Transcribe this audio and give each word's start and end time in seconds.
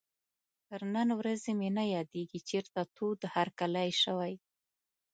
تر 0.67 0.81
نن 0.95 1.07
ورځې 1.19 1.51
مې 1.59 1.69
نه 1.77 1.83
یادېږي 1.95 2.39
چېرته 2.49 2.79
تود 2.95 3.19
هرکلی 3.35 3.89
شوی. 4.03 4.33